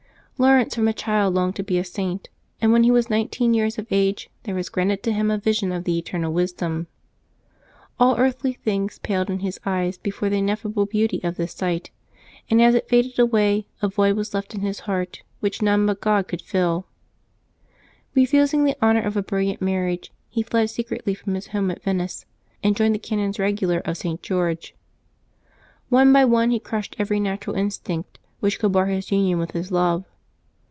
[0.43, 2.27] HAUEENCE from a child longed to be a Saint;
[2.59, 5.71] and when he was nineteen years of age there was graated to him a vision
[5.71, 6.87] of the Eternal Wisdom.
[7.99, 11.91] All earthly things paled in his eyes before the ineffable beauty of this sight,
[12.49, 16.01] and as it faded away a void was left in his heart which none but
[16.01, 16.87] God could fill.
[18.15, 22.25] Eefusing the offer of a brilliant marriage, he fled secretly from his home at Venice,
[22.63, 24.23] and joined the Canons Eegular of St.
[24.23, 24.73] George.
[25.89, 29.71] One by one he crushed every natural instinct which could bar his union with his
[29.71, 30.03] Love.